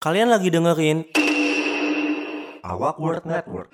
Kalian 0.00 0.32
lagi 0.32 0.48
dengerin 0.48 1.12
Awak 2.64 2.96
World 2.96 3.28
Network. 3.28 3.68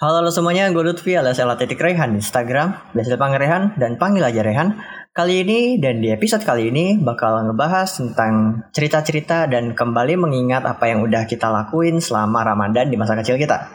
Halo, 0.00 0.24
halo 0.24 0.32
semuanya, 0.32 0.72
gue 0.72 0.80
Lutfi 0.80 1.12
alias 1.12 1.36
Ella 1.36 1.52
Titik 1.52 1.76
Rehan 1.76 2.16
di 2.16 2.24
Instagram, 2.24 2.96
biasa 2.96 3.20
dipanggil 3.20 3.44
Rehan 3.44 3.76
dan 3.76 4.00
panggil 4.00 4.24
aja 4.24 4.40
Rehan. 4.40 4.80
Kali 5.12 5.44
ini 5.44 5.76
dan 5.76 6.00
di 6.00 6.08
episode 6.08 6.48
kali 6.48 6.72
ini 6.72 6.96
bakal 6.96 7.44
ngebahas 7.44 7.92
tentang 7.92 8.64
cerita-cerita 8.72 9.44
dan 9.52 9.76
kembali 9.76 10.16
mengingat 10.16 10.64
apa 10.64 10.88
yang 10.88 11.04
udah 11.04 11.28
kita 11.28 11.52
lakuin 11.52 12.00
selama 12.00 12.48
Ramadan 12.48 12.88
di 12.88 12.96
masa 12.96 13.20
kecil 13.20 13.36
kita. 13.36 13.68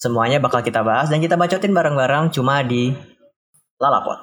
Semuanya 0.00 0.40
bakal 0.40 0.64
kita 0.64 0.80
bahas 0.80 1.12
dan 1.12 1.20
kita 1.20 1.36
bacotin 1.36 1.76
bareng-bareng 1.76 2.32
cuma 2.32 2.64
di 2.64 2.96
Lalapot. 3.76 4.16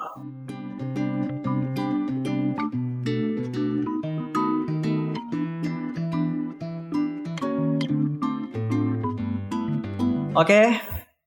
Oke, 10.38 10.70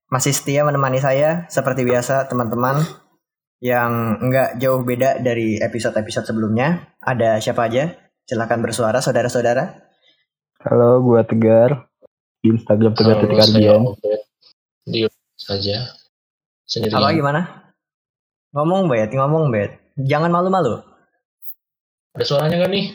masih 0.07 0.31
setia 0.31 0.63
menemani 0.63 1.03
saya 1.03 1.43
seperti 1.51 1.83
biasa 1.83 2.31
teman-teman 2.31 2.79
yang 3.59 4.23
nggak 4.23 4.63
jauh 4.63 4.87
beda 4.87 5.19
dari 5.19 5.59
episode-episode 5.59 6.31
sebelumnya. 6.31 6.95
Ada 7.03 7.43
siapa 7.43 7.67
aja? 7.67 7.91
Silahkan 8.23 8.63
bersuara 8.63 9.03
saudara-saudara. 9.03 9.83
Halo, 10.63 11.03
gua 11.03 11.27
Tegar 11.27 11.91
di 12.39 12.55
Instagram 12.55 12.95
Tegar 12.95 13.19
Halo, 13.19 13.23
Titik 13.27 13.39
saya 13.43 13.51
Ardian. 13.51 13.83
Di 14.87 15.01
saja 15.35 15.77
sendirian. 16.71 17.03
Halo 17.03 17.11
gimana? 17.11 17.41
Ngomong 18.55 18.87
bet, 18.87 19.11
ngomong 19.11 19.51
bet. 19.51 19.75
Jangan 19.99 20.31
malu-malu. 20.31 20.87
Ada 22.15 22.23
suaranya 22.31 22.63
kan 22.63 22.71
nih? 22.71 22.95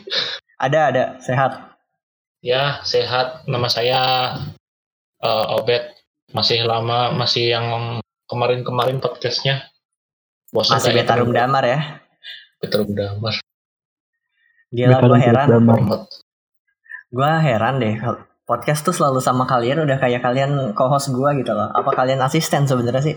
Ada, 0.56 0.80
ada. 0.88 1.04
Sehat. 1.20 1.76
Ya, 2.40 2.80
sehat. 2.88 3.44
Nama 3.44 3.68
saya 3.68 4.00
eh, 5.20 5.46
Obed. 5.60 5.95
Masih 6.34 6.66
lama, 6.66 7.14
masih 7.14 7.54
yang 7.54 7.66
kemarin-kemarin 8.26 8.98
podcastnya. 8.98 9.70
Bosan 10.50 10.78
Masih 10.78 10.92
betarum 10.94 11.30
terus- 11.30 11.38
damar 11.38 11.64
ya. 11.66 11.80
Betarum 12.58 12.90
damar. 12.90 13.34
Gila, 14.74 14.98
gue 14.98 15.18
heran. 15.22 15.46
Gue 17.14 17.30
heran 17.30 17.74
deh. 17.78 17.94
Podcast 18.46 18.86
tuh 18.86 18.94
selalu 18.94 19.18
sama 19.22 19.46
kalian, 19.46 19.82
udah 19.82 19.98
kayak 19.98 20.22
kalian 20.22 20.74
co-host 20.74 21.10
gue 21.10 21.30
gitu 21.42 21.50
loh. 21.54 21.70
Apa 21.70 21.94
kalian 21.94 22.22
asisten 22.22 22.66
sebenarnya 22.66 23.02
sih? 23.02 23.16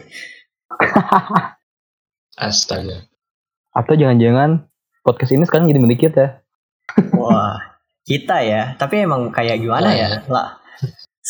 Astaga. 2.37 3.05
Atau 3.73 3.93
jangan-jangan 3.97 4.69
podcast 5.05 5.33
ini 5.33 5.45
sekarang 5.45 5.69
jadi 5.69 5.81
sedikit 5.85 6.11
ya? 6.17 6.27
Wah, 7.13 7.57
kita 8.05 8.41
ya. 8.41 8.73
Tapi 8.77 9.05
emang 9.05 9.29
kayak 9.29 9.61
gimana 9.61 9.93
ya? 9.93 10.25
Lah, 10.25 10.57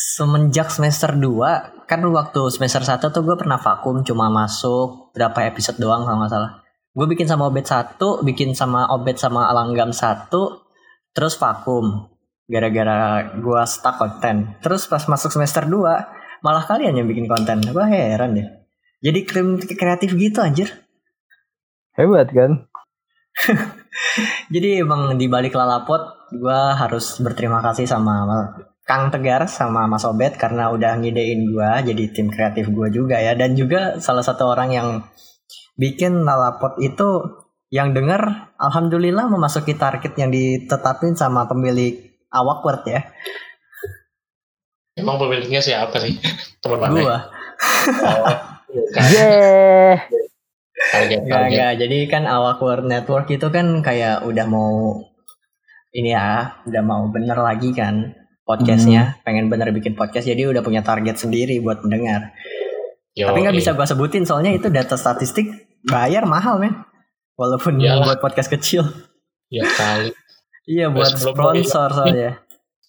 semenjak 0.00 0.72
semester 0.72 1.12
2, 1.12 1.84
kan 1.84 2.00
waktu 2.08 2.40
semester 2.48 2.80
1 2.80 3.12
tuh 3.12 3.20
gue 3.20 3.36
pernah 3.36 3.60
vakum 3.60 4.00
cuma 4.00 4.32
masuk 4.32 5.12
berapa 5.12 5.52
episode 5.52 5.76
doang 5.76 6.08
kalau 6.08 6.24
nggak 6.24 6.32
salah. 6.32 6.64
Gue 6.96 7.06
bikin 7.06 7.28
sama 7.28 7.52
Obet 7.52 7.68
1, 7.68 8.00
bikin 8.24 8.56
sama 8.56 8.88
Obet 8.88 9.20
sama 9.20 9.46
Alanggam 9.52 9.92
1, 9.92 10.32
terus 11.12 11.36
vakum. 11.36 12.08
Gara-gara 12.50 13.30
gue 13.36 13.62
stuck 13.68 14.00
konten. 14.00 14.58
Terus 14.64 14.88
pas 14.90 15.04
masuk 15.06 15.30
semester 15.30 15.68
2, 15.68 16.42
malah 16.42 16.64
kalian 16.66 16.98
yang 16.98 17.06
bikin 17.06 17.30
konten. 17.30 17.62
Gue 17.62 17.84
heran 17.86 18.34
deh. 18.34 18.48
Jadi 19.04 19.20
krim 19.22 19.60
kreatif 19.60 20.16
gitu 20.16 20.42
anjir. 20.42 20.72
Hebat 21.94 22.32
kan? 22.32 22.66
Jadi 24.54 24.82
emang 24.82 25.14
di 25.14 25.30
balik 25.30 25.54
lalapot 25.54 26.32
gue 26.34 26.60
harus 26.74 27.18
berterima 27.22 27.62
kasih 27.62 27.86
sama 27.86 28.26
Kang 28.90 29.14
Tegar 29.14 29.46
sama 29.46 29.86
Mas 29.86 30.02
Obet 30.02 30.34
karena 30.34 30.74
udah 30.74 30.98
ngidein 30.98 31.46
gue 31.46 31.94
jadi 31.94 32.04
tim 32.10 32.26
kreatif 32.26 32.66
gue 32.74 32.90
juga 32.90 33.22
ya 33.22 33.38
dan 33.38 33.54
juga 33.54 34.02
salah 34.02 34.26
satu 34.26 34.50
orang 34.50 34.74
yang 34.74 34.88
bikin 35.78 36.26
lalapot 36.26 36.74
itu 36.82 37.22
yang 37.70 37.94
denger 37.94 38.50
alhamdulillah 38.58 39.30
memasuki 39.30 39.78
target 39.78 40.18
yang 40.18 40.34
ditetapin 40.34 41.14
sama 41.14 41.46
pemilik 41.46 42.18
Awkward 42.34 42.82
ya 42.90 43.06
Emang 44.98 45.22
pemiliknya 45.22 45.62
siapa 45.62 45.94
sih? 46.02 46.18
Teman 46.66 46.82
mana? 46.82 46.90
gue 46.98 47.18
Oh, 48.02 48.26
kan. 48.90 49.06
Yeah. 49.06 50.02
Target, 50.90 51.20
target. 51.30 51.46
enggak. 51.46 51.72
Jadi 51.78 51.98
kan 52.10 52.24
Awkward 52.26 52.88
Network 52.88 53.30
itu 53.30 53.46
kan 53.54 53.86
kayak 53.86 54.26
udah 54.26 54.46
mau 54.50 54.98
ini 55.94 56.10
ya, 56.10 56.58
udah 56.66 56.82
mau 56.82 57.06
bener 57.12 57.38
lagi 57.38 57.70
kan 57.70 58.19
podcastnya, 58.50 59.22
pengen 59.22 59.46
bener 59.46 59.70
bikin 59.70 59.94
podcast 59.94 60.26
jadi 60.26 60.50
udah 60.50 60.66
punya 60.66 60.82
target 60.82 61.22
sendiri 61.22 61.62
buat 61.62 61.86
mendengar. 61.86 62.34
Yo, 63.14 63.30
Tapi 63.30 63.46
nggak 63.46 63.54
bisa 63.54 63.70
gua 63.78 63.86
sebutin 63.86 64.26
soalnya 64.26 64.50
itu 64.50 64.66
data 64.66 64.98
statistik 64.98 65.46
bayar 65.86 66.26
mahal 66.26 66.58
men. 66.58 66.74
Walaupun 67.38 67.78
Iyalah. 67.78 68.04
buat 68.04 68.18
podcast 68.18 68.50
kecil. 68.50 68.84
Ya 69.48 69.66
kali. 69.66 70.10
Iya 70.70 70.86
buat 70.86 71.18
sponsor 71.18 71.88
soalnya. 71.90 72.38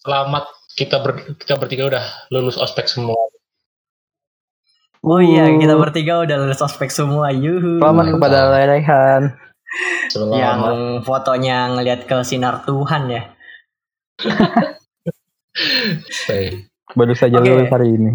Selamat 0.06 0.46
kita 0.78 1.02
ber, 1.02 1.34
kita 1.34 1.58
bertiga 1.58 1.90
udah 1.90 2.04
lulus 2.30 2.54
ospek 2.54 2.86
semua. 2.86 3.18
Oh 5.02 5.18
iya 5.18 5.50
kita 5.50 5.74
bertiga 5.74 6.22
udah 6.22 6.36
lulus 6.46 6.62
ospek 6.62 6.94
semua. 6.94 7.34
Yuhu. 7.34 7.82
Selamat 7.82 8.06
Mantap. 8.06 8.14
kepada. 8.22 8.38
Selamat. 10.14 10.36
Yang 10.38 10.68
fotonya 11.02 11.58
ngelihat 11.74 12.00
ke 12.06 12.16
sinar 12.22 12.62
Tuhan 12.62 13.02
ya. 13.10 13.22
Eh, 16.30 16.70
Baru 16.92 17.14
saja 17.16 17.40
Oke. 17.40 17.48
lulus 17.48 17.72
hari 17.72 17.88
ini. 17.96 18.12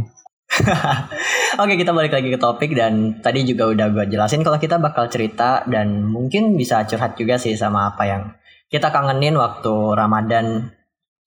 Oke 1.61 1.73
kita 1.75 1.91
balik 1.91 2.13
lagi 2.15 2.29
ke 2.31 2.39
topik 2.39 2.71
dan 2.77 3.19
tadi 3.19 3.43
juga 3.43 3.67
udah 3.67 3.87
gue 3.91 4.05
jelasin 4.15 4.45
kalau 4.45 4.55
kita 4.61 4.79
bakal 4.79 5.11
cerita 5.11 5.65
dan 5.67 6.07
mungkin 6.07 6.55
bisa 6.55 6.87
curhat 6.87 7.19
juga 7.19 7.35
sih 7.35 7.57
sama 7.59 7.91
apa 7.91 8.03
yang 8.07 8.23
kita 8.71 8.93
kangenin 8.93 9.35
waktu 9.35 9.73
Ramadan. 9.97 10.71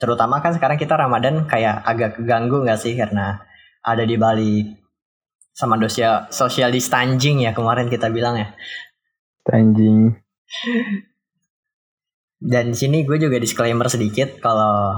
Terutama 0.00 0.40
kan 0.40 0.56
sekarang 0.56 0.80
kita 0.80 0.96
Ramadan 0.96 1.44
kayak 1.44 1.84
agak 1.84 2.16
keganggu 2.16 2.64
nggak 2.64 2.80
sih 2.80 2.96
karena 2.96 3.44
ada 3.84 4.04
di 4.08 4.16
balik 4.16 4.80
sama 5.52 5.76
dosia 5.76 6.30
social 6.32 6.72
distancing 6.72 7.44
ya 7.44 7.52
kemarin 7.52 7.92
kita 7.92 8.08
bilang 8.08 8.40
ya. 8.40 8.48
Anjing. 9.50 10.14
Dan 12.40 12.72
di 12.72 12.76
sini 12.78 13.04
gue 13.04 13.18
juga 13.20 13.36
disclaimer 13.36 13.84
sedikit 13.92 14.40
kalau 14.40 14.96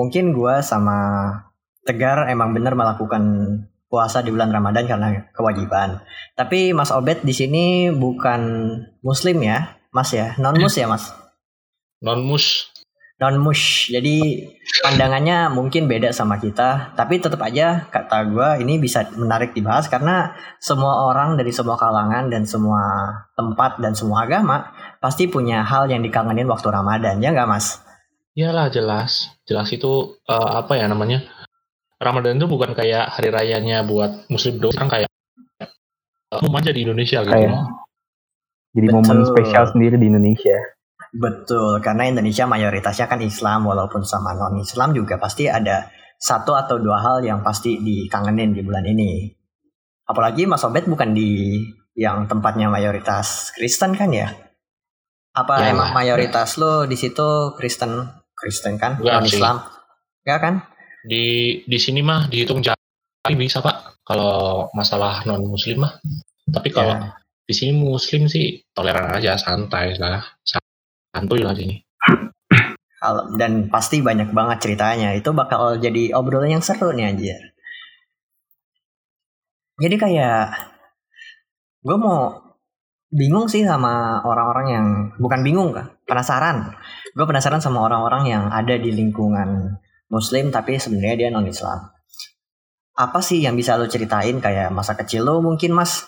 mungkin 0.00 0.32
gue 0.32 0.64
sama 0.64 0.96
Tegar 1.84 2.28
emang 2.32 2.56
bener 2.56 2.76
melakukan 2.76 3.24
puasa 3.88 4.22
di 4.22 4.30
bulan 4.30 4.52
Ramadan 4.54 4.86
karena 4.86 5.08
kewajiban. 5.32 6.00
Tapi 6.36 6.76
Mas 6.76 6.92
Obet 6.94 7.24
di 7.26 7.32
sini 7.32 7.90
bukan 7.90 8.40
Muslim 9.04 9.42
ya, 9.44 9.80
Mas 9.90 10.12
ya, 10.12 10.36
non 10.38 10.56
mus 10.56 10.76
ya 10.78 10.86
Mas, 10.86 11.12
non 12.00 12.24
mus. 12.24 12.68
non 13.20 13.36
mus. 13.36 13.92
Jadi 13.92 14.48
pandangannya 14.80 15.52
mungkin 15.52 15.84
beda 15.84 16.08
sama 16.12 16.40
kita, 16.40 16.96
tapi 16.96 17.20
tetap 17.20 17.40
aja 17.44 17.84
kata 17.92 18.28
gue 18.32 18.48
ini 18.64 18.80
bisa 18.80 19.04
menarik 19.12 19.52
dibahas 19.52 19.92
karena 19.92 20.32
semua 20.56 21.04
orang 21.04 21.36
dari 21.36 21.52
semua 21.52 21.76
kalangan 21.76 22.32
dan 22.32 22.48
semua 22.48 22.80
tempat 23.36 23.76
dan 23.76 23.92
semua 23.92 24.24
agama 24.24 24.72
pasti 25.04 25.28
punya 25.28 25.60
hal 25.64 25.88
yang 25.92 26.00
dikangenin 26.00 26.48
waktu 26.48 26.72
Ramadan 26.72 27.20
ya 27.20 27.32
nggak 27.32 27.48
Mas? 27.50 27.89
Iyalah 28.38 28.70
jelas. 28.70 29.34
Jelas 29.44 29.68
itu 29.74 30.20
eh, 30.26 30.50
apa 30.56 30.78
ya 30.78 30.86
namanya? 30.86 31.26
Ramadan 32.00 32.40
itu 32.40 32.48
bukan 32.48 32.72
kayak 32.72 33.12
hari 33.12 33.28
rayanya 33.28 33.84
buat 33.84 34.24
muslim 34.32 34.56
doang, 34.56 34.72
sekarang 34.72 34.92
kayak 34.92 35.10
eh, 35.60 36.40
umum 36.40 36.56
aja 36.56 36.70
di 36.72 36.80
Indonesia 36.86 37.20
gitu. 37.20 37.32
Kayak 37.34 37.68
jadi 38.70 38.86
Betul. 38.86 38.96
momen 39.02 39.18
spesial 39.26 39.64
sendiri 39.66 39.96
di 39.98 40.06
Indonesia. 40.06 40.58
Betul, 41.10 41.82
karena 41.82 42.06
Indonesia 42.06 42.46
mayoritasnya 42.46 43.10
kan 43.10 43.18
Islam, 43.18 43.66
walaupun 43.66 44.06
sama 44.06 44.30
non-Islam 44.38 44.94
juga 44.94 45.18
pasti 45.18 45.50
ada 45.50 45.90
satu 46.14 46.54
atau 46.54 46.78
dua 46.78 47.02
hal 47.02 47.26
yang 47.26 47.42
pasti 47.42 47.82
dikangenin 47.82 48.54
di 48.54 48.62
bulan 48.62 48.86
ini. 48.86 49.26
Apalagi 50.06 50.46
Mas 50.46 50.62
Obet 50.62 50.86
bukan 50.86 51.10
di 51.10 51.58
yang 51.98 52.30
tempatnya 52.30 52.70
mayoritas 52.70 53.50
Kristen 53.58 53.98
kan 53.98 54.14
ya? 54.14 54.30
Apa 55.34 55.66
Ya, 55.66 55.74
emang 55.74 55.90
mayoritas 55.90 56.58
lo 56.58 56.86
di 56.86 56.94
situ 56.94 57.58
Kristen 57.58 58.19
Kristen 58.40 58.74
kan, 58.76 58.96
Enggak 58.96 59.28
sih. 59.28 59.36
non-Islam? 59.36 59.56
Enggak 60.24 60.38
kan? 60.40 60.54
Di 61.04 61.24
di 61.64 61.78
sini 61.78 62.00
mah 62.00 62.26
dihitung 62.26 62.60
jari 62.60 63.34
bisa 63.36 63.60
pak. 63.60 64.00
Kalau 64.02 64.66
masalah 64.72 65.22
non 65.24 65.44
muslim 65.44 65.84
mah. 65.84 65.92
Tapi 66.50 66.68
kalau 66.68 66.96
Ya. 66.96 67.14
di 67.44 67.54
sini 67.54 67.72
muslim 67.72 68.26
sih 68.26 68.64
toleran 68.72 69.06
aja, 69.10 69.36
santai 69.36 69.94
lah, 69.94 70.24
santuy 71.14 71.44
lah 71.44 71.54
sini. 71.54 71.78
Dan 73.34 73.72
pasti 73.72 74.00
banyak 74.00 74.28
banget 74.30 74.58
ceritanya. 74.60 75.14
Itu 75.14 75.32
bakal 75.32 75.78
jadi 75.78 76.12
obrolan 76.12 76.58
yang 76.58 76.64
seru 76.64 76.92
nih 76.92 77.08
anjir. 77.08 77.40
Jadi 79.80 79.96
kayak 79.96 80.52
gue 81.80 81.96
mau 81.96 82.36
bingung 83.10 83.50
sih 83.50 83.66
sama 83.66 84.22
orang-orang 84.22 84.66
yang 84.70 84.86
bukan 85.18 85.42
bingung 85.42 85.70
kan 85.74 85.90
penasaran 86.06 86.70
gue 87.10 87.26
penasaran 87.26 87.58
sama 87.58 87.82
orang-orang 87.82 88.30
yang 88.30 88.44
ada 88.50 88.78
di 88.78 88.94
lingkungan 88.94 89.78
muslim 90.06 90.54
tapi 90.54 90.78
sebenarnya 90.78 91.26
dia 91.26 91.28
non 91.34 91.46
Islam 91.46 91.90
apa 92.94 93.18
sih 93.18 93.42
yang 93.42 93.58
bisa 93.58 93.74
lo 93.74 93.90
ceritain 93.90 94.38
kayak 94.38 94.70
masa 94.70 94.94
kecil 94.94 95.26
lo 95.26 95.42
mungkin 95.42 95.74
mas 95.74 96.06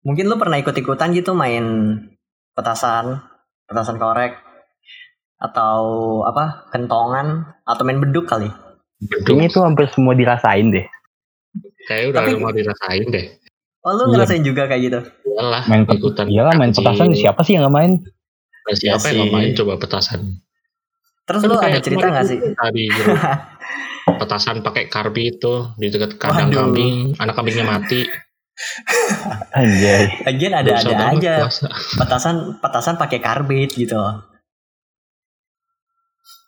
mungkin 0.00 0.32
lo 0.32 0.40
pernah 0.40 0.56
ikut-ikutan 0.56 1.12
gitu 1.12 1.36
main 1.36 1.64
petasan 2.56 3.20
petasan 3.68 4.00
korek 4.00 4.32
atau 5.38 5.82
apa 6.24 6.66
kentongan 6.72 7.52
atau 7.68 7.82
main 7.84 8.00
beduk 8.00 8.24
kali 8.24 8.48
Kayaknya 8.98 9.46
itu 9.46 9.60
hampir 9.62 9.86
semua 9.94 10.10
dirasain 10.18 10.74
deh. 10.74 10.82
Kayak 11.86 12.04
udah 12.10 12.20
Tapi- 12.26 12.42
mau 12.42 12.50
dirasain 12.50 13.06
deh. 13.06 13.26
Oh 13.80 13.92
lo 13.92 14.02
Iya. 14.04 14.10
ngerasain 14.14 14.42
juga 14.42 14.62
kayak 14.64 14.82
gitu 14.82 15.00
Iyalah, 15.28 15.62
Main 15.66 15.82
pet- 15.84 15.96
ikutan. 15.96 16.26
Iya 16.26 16.42
lah 16.42 16.54
main 16.54 16.70
petasan 16.70 17.14
siapa 17.14 17.40
sih 17.42 17.54
yang 17.54 17.62
nggak 17.62 17.74
main? 17.74 17.92
Nah, 18.60 18.74
siapa 18.74 18.98
Ya 19.00 19.08
yang 19.08 19.16
nggak 19.16 19.26
sih. 19.26 19.34
main 19.34 19.50
coba 19.54 19.72
petasan? 19.76 20.20
terus 21.22 21.40
Kan 21.40 21.48
lo 21.48 21.56
ada 21.58 21.78
cerita 21.78 22.06
nggak 22.08 22.26
sih 22.26 22.38
Tadi 22.40 22.84
petasan 24.20 24.56
pakai 24.58 24.88
karbi 24.88 25.30
itu 25.30 25.52
di 25.74 25.86
dekat 25.86 26.16
kandang 26.16 26.48
Waduh. 26.48 26.58
kambing, 26.66 26.96
anak 27.14 27.34
kambingnya 27.34 27.62
mati. 27.62 28.02
Anjay. 29.54 30.08
Lagian 30.24 30.52
ada 30.52 30.70
Dosa 30.72 30.82
ada 30.82 30.94
banget 30.98 31.20
aja 31.20 31.34
puasa. 31.44 31.66
petasan 31.94 32.36
petasan 32.58 32.94
pakai 32.96 33.18
karbit 33.20 33.70
gitu. 33.70 34.00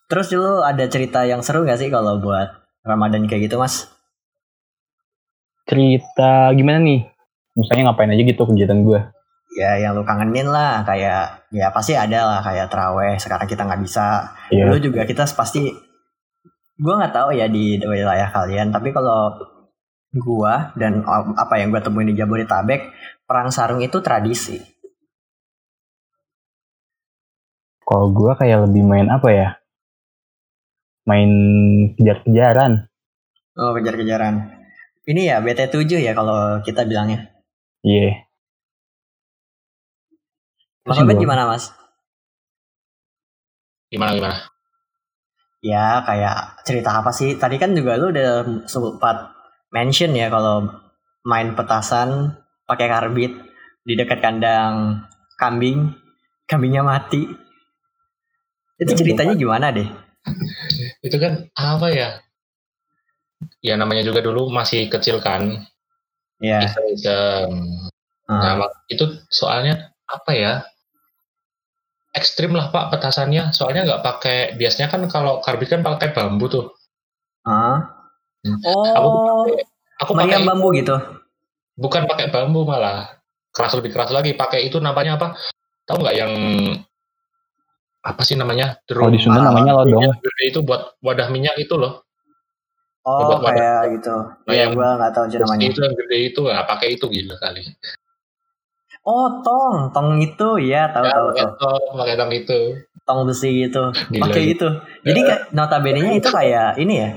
Terus 0.08 0.26
dulu 0.28 0.58
ada 0.60 0.82
cerita 0.86 1.22
yang 1.22 1.38
seru 1.38 1.62
gak 1.62 1.78
sih 1.78 1.86
kalau 1.86 2.18
buat 2.18 2.50
Ramadan 2.82 3.28
kayak 3.28 3.46
gitu 3.46 3.56
mas? 3.56 3.86
Cerita 5.62 6.50
gimana 6.50 6.80
nih? 6.80 7.06
Misalnya 7.58 7.90
ngapain 7.90 8.12
aja 8.12 8.22
gitu 8.22 8.42
kegiatan 8.46 8.82
gue? 8.86 9.00
Ya 9.58 9.74
yang 9.82 9.98
lu 9.98 10.06
kangenin 10.06 10.46
lah 10.46 10.86
kayak 10.86 11.50
ya 11.50 11.74
pasti 11.74 11.98
ada 11.98 12.22
lah 12.22 12.40
kayak 12.40 12.70
teraweh 12.70 13.18
sekarang 13.18 13.50
kita 13.50 13.66
nggak 13.66 13.82
bisa. 13.82 14.30
Iya. 14.54 14.70
Dulu 14.70 14.76
juga 14.78 15.02
kita 15.02 15.26
pasti 15.26 15.74
gue 16.80 16.94
nggak 16.94 17.14
tahu 17.14 17.34
ya 17.34 17.50
di 17.50 17.76
wilayah 17.82 18.30
kalian 18.30 18.70
tapi 18.70 18.94
kalau 18.94 19.34
gua 20.10 20.74
dan 20.74 21.06
apa 21.38 21.54
yang 21.62 21.70
gua 21.70 21.82
temuin 21.82 22.10
di 22.10 22.18
Jabodetabek 22.18 22.90
perang 23.26 23.54
sarung 23.54 23.78
itu 23.78 24.02
tradisi. 24.02 24.58
Kalau 27.86 28.14
gue 28.14 28.32
kayak 28.38 28.70
lebih 28.70 28.86
main 28.86 29.10
apa 29.10 29.28
ya? 29.34 29.48
Main 31.10 31.30
kejar-kejaran. 31.98 32.86
Oh 33.58 33.74
kejar-kejaran. 33.74 34.46
Ini 35.10 35.34
ya 35.34 35.36
BT7 35.42 35.98
ya 35.98 36.14
kalau 36.14 36.62
kita 36.62 36.86
bilangnya. 36.86 37.34
Iya. 37.80 38.28
Mas 40.84 40.96
Masih 40.96 41.02
Obed 41.04 41.16
belum. 41.16 41.22
gimana 41.28 41.42
mas? 41.48 41.64
Gimana 43.90 44.12
gimana? 44.16 44.36
Ya 45.60 46.00
kayak 46.04 46.64
cerita 46.64 47.00
apa 47.04 47.12
sih? 47.12 47.36
Tadi 47.36 47.60
kan 47.60 47.76
juga 47.76 48.00
lu 48.00 48.12
udah 48.12 48.64
sempat 48.64 49.32
mention 49.72 50.16
ya 50.16 50.32
kalau 50.32 50.72
main 51.24 51.52
petasan 51.52 52.32
pakai 52.64 52.88
karbit 52.88 53.32
di 53.84 53.92
dekat 53.96 54.24
kandang 54.24 55.04
kambing, 55.36 55.92
kambingnya 56.48 56.80
mati. 56.80 57.28
Itu 58.80 58.92
Ya, 58.96 58.98
ceritanya 59.04 59.34
gimana 59.36 59.68
deh? 59.68 59.88
Itu 61.04 61.16
kan 61.20 61.52
apa 61.52 61.92
ya? 61.92 62.08
Ya 63.60 63.76
namanya 63.76 64.04
juga 64.04 64.24
dulu 64.24 64.48
masih 64.48 64.88
kecil 64.88 65.20
kan. 65.20 65.64
Ya. 66.40 66.64
Iseng-iseng. 66.64 67.50
ah. 68.26 68.40
Nah, 68.40 68.52
mak- 68.64 68.76
itu 68.88 69.04
soalnya 69.28 69.92
apa 70.08 70.32
ya? 70.32 70.52
Ekstrim 72.10 72.56
lah 72.56 72.74
pak 72.74 72.90
petasannya. 72.90 73.54
Soalnya 73.54 73.86
nggak 73.86 74.02
pakai. 74.02 74.38
Biasanya 74.58 74.90
kan 74.90 75.04
kalau 75.06 75.38
karbit 75.44 75.70
kan 75.70 75.84
pakai 75.84 76.10
bambu 76.10 76.50
tuh. 76.50 76.66
Ah. 77.46 77.86
Hmm. 78.40 78.56
Oh, 78.64 79.44
Aku 80.00 80.16
meriam 80.16 80.40
pakai 80.42 80.48
bambu 80.48 80.68
gitu. 80.74 80.96
bukan 81.80 82.04
pakai 82.08 82.28
bambu 82.28 82.64
malah 82.64 83.20
keras 83.52 83.76
lebih 83.76 83.92
keras 83.92 84.10
lagi. 84.10 84.32
Pakai 84.32 84.64
itu 84.68 84.80
namanya 84.80 85.20
apa? 85.20 85.36
Tahu 85.84 85.96
nggak 86.00 86.16
yang 86.16 86.32
apa 88.00 88.22
sih 88.24 88.36
namanya? 88.36 88.80
Kalau 88.88 89.12
di 89.12 89.20
Sunda 89.20 89.44
namanya 89.44 89.76
lodong. 89.76 90.08
Itu 90.40 90.64
buat 90.64 90.96
wadah 91.04 91.28
minyak 91.28 91.60
itu 91.60 91.76
loh. 91.76 92.08
Oh, 93.00 93.32
Buat 93.32 93.40
wadah. 93.40 93.56
kayak 93.56 93.96
gitu. 93.96 94.12
Oh, 94.12 94.52
Ya, 94.52 94.68
yang- 94.68 94.76
gua 94.76 94.92
nggak 94.94 95.12
tahu 95.12 95.24
namanya. 95.32 95.66
itu 95.66 95.80
yang 95.80 95.94
gede 95.96 96.18
itu, 96.26 96.40
nah, 96.44 96.64
pakai 96.64 96.88
itu 96.94 97.04
gila 97.06 97.36
kali. 97.36 97.64
Oh, 99.00 99.40
tong, 99.40 99.88
tong 99.90 100.20
itu 100.20 100.48
ya, 100.60 100.92
tahu 100.92 101.04
Ya, 101.04 101.10
tahu 101.10 101.26
pakai 101.30 101.46
tong, 101.56 101.82
pakai 101.96 102.14
tong 102.14 102.30
itu. 102.30 102.58
Tong 103.02 103.20
besi 103.24 103.48
gitu. 103.64 103.82
Pakai 104.14 104.52
itu. 104.52 104.68
Jadi 105.02 105.20
kayak 105.22 105.42
notabene-nya 105.50 106.12
itu 106.14 106.28
kayak 106.28 106.76
ini 106.76 106.94
ya. 106.98 107.10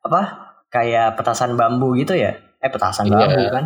Apa? 0.00 0.22
Kayak 0.68 1.18
petasan 1.18 1.58
bambu 1.58 1.98
gitu 1.98 2.14
ya? 2.14 2.38
Eh, 2.56 2.70
petasan 2.70 3.06
Iya. 3.06 3.18
bambu 3.18 3.42
kan. 3.50 3.64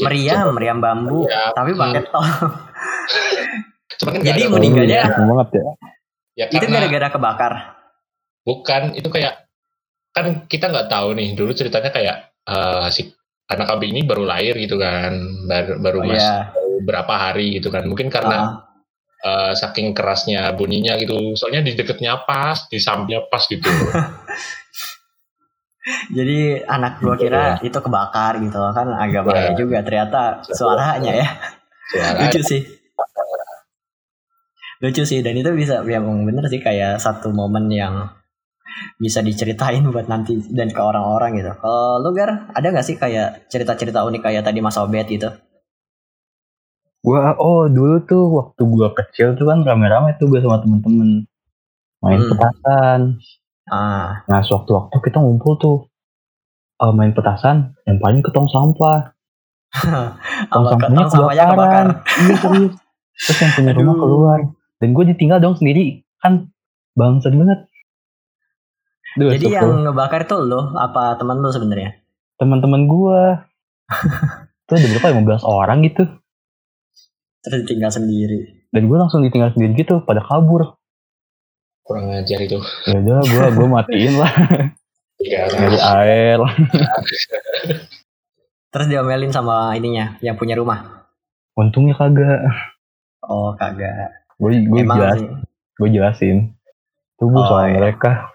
Meriam, 0.00 0.48
meriam 0.50 0.80
bambu, 0.80 1.28
Meriam. 1.28 1.52
tapi 1.52 1.76
pakai 1.76 2.00
tong. 2.08 2.24
Cuman 4.00 4.12
kan 4.14 4.20
Jadi 4.24 4.40
nggak 4.40 4.52
meninggalnya- 4.56 5.04
banget 5.12 5.48
ya. 5.52 5.64
Ya, 6.34 6.44
itu 6.48 6.56
karena- 6.58 6.80
gara-gara 6.80 7.08
kebakar. 7.10 7.52
bukan 8.42 8.96
itu 8.96 9.06
kayak 9.06 9.38
kan 10.12 10.44
kita 10.44 10.68
nggak 10.68 10.88
tahu 10.88 11.16
nih 11.16 11.32
dulu 11.32 11.52
ceritanya 11.52 11.88
kayak 11.88 12.16
eh, 12.44 12.86
si 12.88 13.08
anak 13.48 13.68
kambing 13.68 13.92
ini 13.92 14.02
baru 14.04 14.24
lahir 14.24 14.54
gitu 14.56 14.76
kan 14.76 15.12
baru 15.44 15.76
baru 15.78 15.98
Oh, 16.00 16.06
mas 16.06 16.20
iya. 16.20 16.52
baru 16.52 16.76
berapa 16.84 17.14
hari 17.18 17.56
gitu 17.56 17.68
kan 17.68 17.84
mungkin 17.84 18.08
karena 18.08 18.64
Ah. 19.22 19.50
eh, 19.50 19.52
saking 19.54 19.92
kerasnya 19.92 20.52
bunyinya 20.52 20.96
gitu 20.96 21.32
soalnya 21.32 21.62
di 21.62 21.72
deketnya 21.72 22.24
pas 22.24 22.66
di 22.66 22.76
sampingnya 22.76 23.24
pas 23.26 23.44
gitu 23.44 23.64
Jadi 26.14 26.62
anak 26.62 27.02
gua 27.02 27.18
kira 27.18 27.58
itu 27.58 27.74
kebakar 27.74 28.38
gitu 28.38 28.54
kan 28.54 28.86
agak 28.94 29.26
bahaya 29.26 29.50
Iya. 29.50 29.58
juga 29.58 29.82
ternyata 29.82 30.38
suaranya 30.46 31.10
ya. 31.12 31.26
suara 31.90 32.18
Lucu 32.22 32.40
sih. 32.40 32.62
Lucu 34.78 35.02
sih 35.02 35.18
dan 35.20 35.34
itu 35.34 35.50
bisa 35.52 35.82
ya 35.82 35.98
bener 35.98 36.46
sih 36.46 36.58
kayak 36.58 37.02
satu 37.02 37.34
momen 37.34 37.66
yang 37.66 38.14
bisa 38.98 39.20
diceritain 39.20 39.82
buat 39.88 40.06
nanti 40.06 40.38
dan 40.50 40.70
ke 40.70 40.80
orang-orang 40.80 41.38
gitu. 41.40 41.52
Kalau 41.58 42.00
lu 42.00 42.10
Gar, 42.14 42.48
ada 42.52 42.66
gak 42.70 42.86
sih 42.86 42.96
kayak 42.96 43.48
cerita-cerita 43.50 44.04
unik 44.06 44.22
kayak 44.22 44.42
tadi 44.46 44.58
Mas 44.62 44.78
Obet 44.78 45.06
gitu? 45.08 45.28
Gua 47.02 47.34
oh 47.34 47.66
dulu 47.66 47.98
tuh 48.06 48.24
waktu 48.30 48.62
gua 48.62 48.94
kecil 48.94 49.34
tuh 49.34 49.50
kan 49.50 49.66
rame-rame 49.66 50.14
tuh 50.22 50.30
gue 50.30 50.38
sama 50.38 50.62
temen-temen 50.62 51.26
main 51.98 52.20
Hmm. 52.22 52.30
petasan. 52.30 53.00
Ah, 53.66 54.22
Nah 54.30 54.40
sewaktu-waktu 54.42 54.96
kita 55.02 55.18
ngumpul 55.18 55.58
tuh 55.58 55.76
eh, 56.78 56.92
main 56.94 57.10
petasan, 57.10 57.74
yang 57.86 57.98
paling 57.98 58.22
ke 58.22 58.30
tong 58.30 58.46
sampah. 58.46 59.14
Tong 60.52 60.66
apa 60.68 60.70
sampahnya 60.76 60.98
tong 61.00 61.10
sampahnya 61.10 61.44
kebakar. 61.48 61.86
Iya 62.22 62.34
serius. 62.38 62.74
Terus 63.16 63.38
yang 63.40 63.52
punya 63.56 63.72
rumah 63.72 63.94
keluar. 63.96 64.38
Dan 64.76 64.88
gue 64.92 65.04
ditinggal 65.14 65.38
dong 65.40 65.56
sendiri. 65.56 66.04
Kan 66.20 66.52
bangsat 66.92 67.32
banget. 67.32 67.71
Duh, 69.14 69.28
Jadi 69.28 69.44
astagfirullah. 69.44 69.60
yang 69.68 69.84
ngebakar 69.84 70.20
itu 70.22 70.36
lo 70.38 70.60
apa 70.74 71.02
teman 71.14 71.36
lu 71.38 71.48
sebenarnya? 71.48 71.90
teman-teman 72.34 72.82
gua 72.84 73.46
tuh 74.64 74.74
ada 74.74 74.86
berapa 74.88 75.08
15 75.14 75.44
orang 75.44 75.78
gitu 75.84 76.02
Terus 77.40 77.62
tinggal 77.64 77.88
sendiri. 77.88 78.66
dan 78.68 78.82
gue 78.82 78.96
langsung 78.96 79.20
ditinggal 79.20 79.50
sendiri 79.50 79.76
gitu 79.76 80.00
pada 80.00 80.20
kabur 80.20 80.74
kurang 81.82 82.08
ajar 82.10 82.38
itu 82.40 82.56
ya 82.84 82.96
udah 82.96 83.20
gue 83.20 83.42
gue 83.58 83.68
matiin 83.68 84.14
lah 84.16 84.32
ya 85.20 85.44
nyari 85.46 85.78
air 85.78 86.38
Terus 88.70 88.86
diomelin 88.88 89.28
sama 89.28 89.74
ininya 89.74 90.16
yang 90.18 90.34
punya 90.34 90.54
rumah. 90.54 91.04
untungnya 91.52 91.92
kagak 91.92 92.40
Oh, 93.20 93.52
kagak. 93.52 94.24
gue 94.34 94.50
gue 94.64 94.80
Emang 94.80 94.98
jelas 94.98 95.16
sih. 95.16 95.28
gue 95.76 95.88
jelasin 95.90 96.36
tunggu 97.14 97.36
Oh, 97.36 97.46
soal 97.46 97.68
iya. 97.68 97.76
mereka 97.76 98.32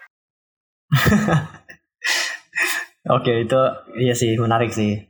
Oke 3.15 3.48
itu 3.48 3.60
iya 4.00 4.13
sih 4.15 4.36
menarik 4.36 4.72
sih. 4.72 5.08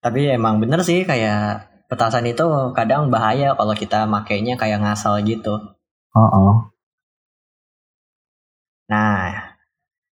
Tapi 0.00 0.28
emang 0.28 0.60
bener 0.60 0.84
sih 0.84 1.08
kayak 1.08 1.72
petasan 1.88 2.28
itu 2.28 2.44
kadang 2.76 3.08
bahaya 3.08 3.56
kalau 3.56 3.72
kita 3.72 4.04
makainya 4.04 4.60
kayak 4.60 4.84
ngasal 4.84 5.24
gitu. 5.24 5.56
Heeh. 6.12 6.52
Nah 8.86 9.18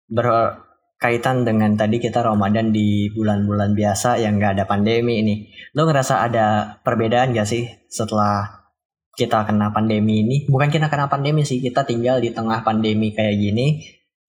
berkaitan 0.07 1.47
dengan 1.47 1.75
tadi 1.75 1.99
kita 1.99 2.23
Ramadan 2.23 2.71
di 2.71 3.11
bulan-bulan 3.11 3.75
biasa 3.75 4.19
yang 4.23 4.39
nggak 4.39 4.59
ada 4.59 4.65
pandemi 4.67 5.23
ini. 5.23 5.35
Lo 5.75 5.89
ngerasa 5.89 6.23
ada 6.23 6.77
perbedaan 6.85 7.33
gak 7.33 7.49
sih 7.49 7.65
setelah 7.89 8.69
kita 9.17 9.45
kena 9.45 9.73
pandemi 9.73 10.21
ini? 10.21 10.45
Bukan 10.45 10.69
kita 10.69 10.89
kena 10.89 11.09
pandemi 11.09 11.45
sih, 11.45 11.61
kita 11.61 11.85
tinggal 11.85 12.21
di 12.21 12.29
tengah 12.29 12.61
pandemi 12.61 13.13
kayak 13.13 13.41
gini 13.41 13.81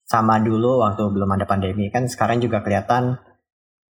sama 0.05 0.37
dulu 0.37 0.85
waktu 0.85 1.01
belum 1.09 1.29
ada 1.35 1.49
pandemi 1.49 1.89
kan 1.89 2.05
sekarang 2.05 2.39
juga 2.39 2.61
kelihatan 2.61 3.17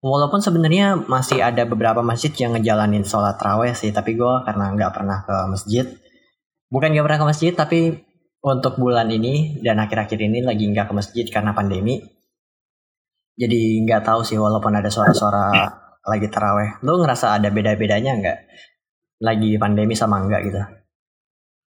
Walaupun 0.06 0.38
sebenarnya 0.38 1.02
masih 1.10 1.42
ada 1.42 1.66
beberapa 1.66 2.06
masjid 2.06 2.30
yang 2.38 2.54
ngejalanin 2.54 3.02
sholat 3.02 3.42
raweh 3.42 3.74
sih, 3.74 3.90
tapi 3.90 4.14
gue 4.14 4.34
karena 4.46 4.70
nggak 4.78 4.94
pernah 4.94 5.26
ke 5.26 5.36
masjid, 5.50 5.86
bukan 6.70 6.94
nggak 6.94 7.06
pernah 7.10 7.20
ke 7.26 7.28
masjid, 7.34 7.52
tapi 7.58 8.06
untuk 8.46 8.78
bulan 8.78 9.10
ini 9.10 9.58
dan 9.66 9.82
akhir-akhir 9.82 10.22
ini 10.22 10.46
lagi 10.46 10.70
nggak 10.70 10.86
ke 10.86 10.94
masjid 10.94 11.26
karena 11.26 11.58
pandemi. 11.58 12.06
Jadi 13.34 13.82
nggak 13.82 14.06
tahu 14.06 14.22
sih 14.22 14.38
walaupun 14.38 14.78
ada 14.78 14.94
suara-suara 14.94 15.74
lagi 16.06 16.30
teraweh, 16.30 16.78
lo 16.86 17.02
ngerasa 17.02 17.42
ada 17.42 17.50
beda-bedanya 17.50 18.14
nggak? 18.22 18.40
Lagi 19.26 19.58
pandemi 19.58 19.98
sama 19.98 20.22
enggak 20.22 20.42
gitu? 20.46 20.62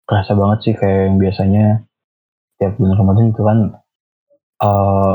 Kerasa 0.06 0.38
banget 0.38 0.58
sih 0.70 0.74
kayak 0.78 1.00
yang 1.02 1.16
biasanya 1.18 1.64
tiap 2.62 2.78
bulan 2.78 2.94
Ramadan 2.94 3.26
itu 3.34 3.42
kan 3.42 3.58
eh 4.60 5.14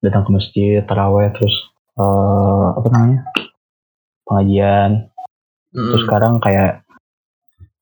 datang 0.00 0.22
ke 0.24 0.30
masjid, 0.32 0.80
taraweh, 0.84 1.32
terus 1.36 1.54
eh 2.00 2.66
apa 2.74 2.88
namanya 2.90 3.20
pengajian. 4.24 4.90
Terus 5.74 6.02
Mm, 6.02 6.06
sekarang 6.06 6.34
kayak 6.38 6.86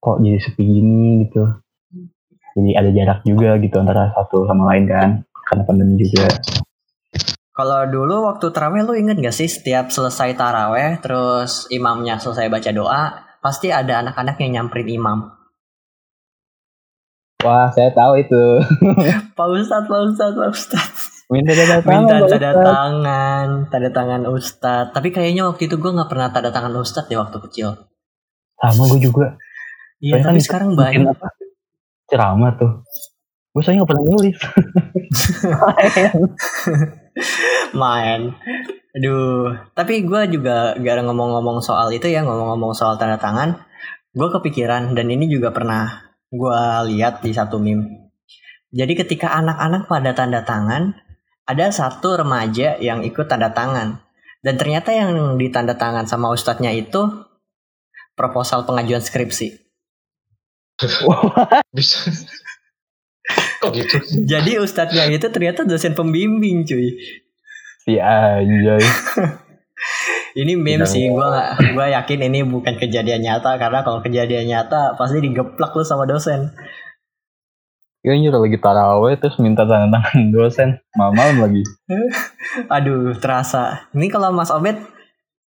kok 0.01 0.19
jadi 0.25 0.39
sepi 0.41 0.65
gini 0.65 1.29
gitu. 1.29 1.45
Jadi 2.57 2.71
ada 2.73 2.91
jarak 2.93 3.21
juga 3.25 3.57
gitu 3.61 3.77
antara 3.81 4.13
satu 4.17 4.49
sama 4.49 4.73
lain 4.73 4.85
kan, 4.89 5.11
karena 5.49 5.63
pandemi 5.69 6.01
juga. 6.01 6.29
Kalau 7.53 7.85
dulu 7.85 8.33
waktu 8.33 8.49
taraweh 8.49 8.81
lu 8.81 8.97
inget 8.97 9.21
gak 9.21 9.37
sih 9.37 9.45
setiap 9.45 9.93
selesai 9.93 10.33
taraweh 10.41 10.97
terus 11.05 11.69
imamnya 11.69 12.17
selesai 12.17 12.49
baca 12.49 12.71
doa 12.73 13.03
pasti 13.45 13.69
ada 13.69 14.01
anak-anak 14.01 14.41
yang 14.41 14.51
nyamperin 14.57 14.89
imam. 14.89 15.19
Wah, 17.43 17.69
saya 17.75 17.91
tahu 17.91 18.23
itu. 18.23 18.45
Pak 19.39 19.47
Ustadz, 19.51 19.91
Pak 19.91 20.01
Ustadz, 20.11 20.35
Pak 20.39 20.49
Ustadz. 20.55 21.01
Minta 21.33 21.53
tanda 21.57 21.83
tangan. 21.83 21.91
Minta 21.91 22.15
tanda 22.15 22.29
Ustadz. 22.29 22.63
tangan, 22.63 23.49
tanda 23.67 23.91
tangan 23.91 24.23
Ustadz. 24.31 24.93
Tapi 24.95 25.09
kayaknya 25.11 25.51
waktu 25.51 25.67
itu 25.67 25.77
gue 25.77 25.91
nggak 25.91 26.11
pernah 26.11 26.31
tanda 26.31 26.55
tangan 26.55 26.75
Ustadz 26.79 27.11
di 27.11 27.17
waktu 27.19 27.37
kecil. 27.43 27.69
Sama 28.63 28.87
gue 28.95 29.01
juga. 29.03 29.35
Iya, 29.99 30.23
tapi 30.23 30.39
kan 30.39 30.47
sekarang 30.47 30.71
banyak. 30.79 31.07
apa? 31.11 31.29
Ceramah 32.07 32.53
tuh. 32.59 32.87
Gue 33.53 33.61
soalnya 33.61 33.85
gak 33.85 33.91
pernah 33.93 34.07
nulis. 34.09 34.37
Main. 37.81 38.33
Aduh, 38.97 39.53
tapi 39.77 40.05
gue 40.09 40.21
juga 40.33 40.73
gak 40.81 40.95
ada 40.97 41.05
ngomong-ngomong 41.05 41.61
soal 41.61 41.93
itu 41.93 42.09
ya, 42.09 42.25
ngomong-ngomong 42.25 42.73
soal 42.73 42.97
tanda 42.97 43.21
tangan. 43.21 43.61
Gue 44.17 44.29
kepikiran 44.33 44.97
dan 44.97 45.07
ini 45.09 45.29
juga 45.29 45.53
pernah 45.53 46.12
gue 46.33 46.61
lihat 46.97 47.21
di 47.21 47.37
satu 47.37 47.61
meme. 47.61 48.09
Jadi 48.73 48.97
ketika 48.97 49.37
anak-anak 49.37 49.85
pada 49.85 50.17
tanda 50.17 50.41
tangan, 50.49 50.97
ada 51.45 51.69
satu 51.69 52.17
remaja 52.25 52.81
yang 52.81 53.05
ikut 53.05 53.29
tanda 53.29 53.53
tangan. 53.53 54.01
Dan 54.41 54.57
ternyata 54.57 54.97
yang 54.97 55.37
ditanda 55.37 55.77
tangan 55.77 56.09
sama 56.09 56.33
ustadznya 56.33 56.73
itu 56.73 57.05
proposal 58.17 58.65
pengajuan 58.65 59.05
skripsi. 59.05 59.61
Bisa. 61.77 62.11
Kok 63.61 63.71
gitu? 63.77 63.97
Jadi 64.25 64.59
ustadznya 64.59 65.07
itu 65.13 65.29
ternyata 65.29 65.69
dosen 65.69 65.93
pembimbing 65.93 66.65
cuy. 66.65 66.97
Si 67.85 68.01
anjay. 68.01 68.83
Ini 70.33 70.57
meme 70.57 70.89
sih, 70.89 71.13
gua 71.13 71.53
gua 71.77 71.87
yakin 71.93 72.33
ini 72.33 72.41
bukan 72.45 72.81
kejadian 72.81 73.21
nyata 73.21 73.61
karena 73.61 73.85
kalau 73.85 74.01
kejadian 74.01 74.49
nyata 74.49 74.97
pasti 74.97 75.21
digeplak 75.21 75.77
lu 75.77 75.85
sama 75.85 76.09
dosen. 76.09 76.53
Gue 78.03 78.19
nyuruh 78.19 78.43
lagi 78.43 78.59
taraweh 78.59 79.15
terus 79.15 79.39
minta 79.39 79.63
tanda 79.63 79.87
tangan 79.87 80.35
dosen. 80.35 80.83
Malam 80.99 81.39
lagi. 81.39 81.63
Aduh, 82.75 83.15
terasa. 83.15 83.87
Ini 83.95 84.11
kalau 84.11 84.35
Mas 84.35 84.51
Obet 84.51 84.75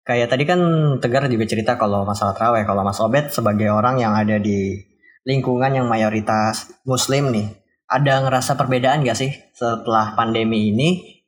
kayak 0.07 0.31
tadi 0.31 0.47
kan 0.47 0.61
Tegar 1.03 1.27
juga 1.27 1.43
cerita 1.43 1.75
kalau 1.75 2.07
masalah 2.07 2.31
terawih, 2.31 2.63
kalau 2.63 2.87
Mas 2.87 3.03
Obet 3.03 3.27
sebagai 3.27 3.67
orang 3.67 3.99
yang 3.99 4.15
ada 4.15 4.39
di 4.39 4.79
lingkungan 5.27 5.67
yang 5.75 5.91
mayoritas 5.91 6.71
muslim 6.87 7.35
nih, 7.35 7.51
ada 7.91 8.23
ngerasa 8.23 8.55
perbedaan 8.55 9.03
gak 9.03 9.19
sih 9.19 9.35
setelah 9.51 10.15
pandemi 10.15 10.71
ini 10.71 11.19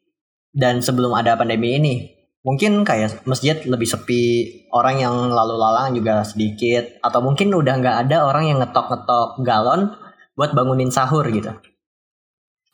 dan 0.56 0.80
sebelum 0.80 1.12
ada 1.12 1.36
pandemi 1.36 1.76
ini? 1.76 2.17
Mungkin 2.48 2.88
kayak 2.88 3.28
masjid 3.28 3.60
lebih 3.68 3.84
sepi, 3.84 4.24
orang 4.72 5.04
yang 5.04 5.16
lalu 5.36 5.60
lalang 5.60 5.92
juga 5.92 6.24
sedikit, 6.24 6.96
atau 7.04 7.20
mungkin 7.20 7.52
udah 7.52 7.76
nggak 7.76 7.98
ada 8.08 8.24
orang 8.24 8.48
yang 8.48 8.64
ngetok-ngetok 8.64 9.44
galon 9.44 9.92
buat 10.40 10.56
bangunin 10.56 10.88
sahur 10.88 11.28
gitu. 11.28 11.52